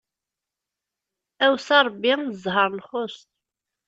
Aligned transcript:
Awes 1.45 1.67
a 1.77 1.79
Ṛebbi, 1.87 2.13
zzheṛ 2.41 2.69
nxuṣ! 2.77 3.15